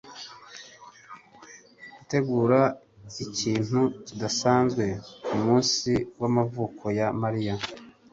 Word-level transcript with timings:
Gutegura 1.95 2.59
ikintu 3.25 3.81
kidasanzwe 4.05 4.85
kumunsi 5.25 5.91
wamavuko 6.21 6.85
ya 6.99 7.07
Mariya. 7.21 7.55